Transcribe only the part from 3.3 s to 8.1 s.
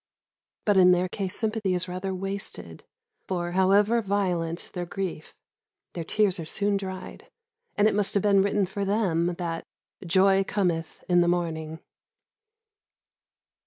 however violent their grief, their tears are soon dried, and it